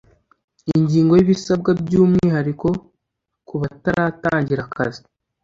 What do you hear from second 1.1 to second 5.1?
y’Ibisabwa by umwihariko kubataratangira akazi